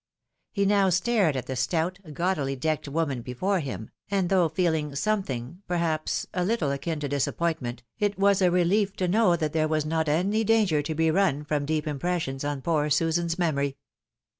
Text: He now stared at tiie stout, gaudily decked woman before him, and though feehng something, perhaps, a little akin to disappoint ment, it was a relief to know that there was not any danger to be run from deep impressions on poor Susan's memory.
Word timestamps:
He 0.51 0.65
now 0.65 0.89
stared 0.89 1.35
at 1.35 1.45
tiie 1.45 1.55
stout, 1.55 1.99
gaudily 2.11 2.55
decked 2.55 2.87
woman 2.87 3.21
before 3.21 3.59
him, 3.59 3.91
and 4.09 4.29
though 4.29 4.49
feehng 4.49 4.97
something, 4.97 5.61
perhaps, 5.67 6.25
a 6.33 6.43
little 6.43 6.71
akin 6.71 6.99
to 7.01 7.07
disappoint 7.07 7.61
ment, 7.61 7.83
it 7.99 8.17
was 8.17 8.41
a 8.41 8.49
relief 8.49 8.95
to 8.95 9.07
know 9.07 9.35
that 9.35 9.53
there 9.53 9.67
was 9.67 9.85
not 9.85 10.09
any 10.09 10.43
danger 10.43 10.81
to 10.81 10.95
be 10.95 11.11
run 11.11 11.43
from 11.45 11.67
deep 11.67 11.85
impressions 11.85 12.43
on 12.43 12.63
poor 12.63 12.89
Susan's 12.89 13.37
memory. 13.37 13.77